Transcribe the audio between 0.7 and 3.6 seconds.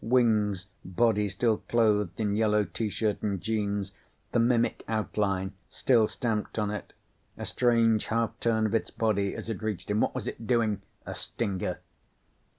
body still clothed in yellow T shirt and